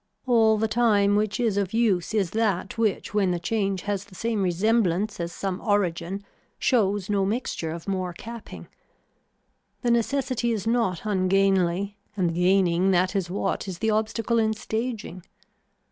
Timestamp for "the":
0.57-0.67, 3.29-3.37, 4.05-4.15, 9.83-9.91, 13.77-13.91